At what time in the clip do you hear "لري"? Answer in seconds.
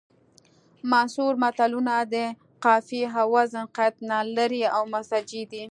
4.35-4.63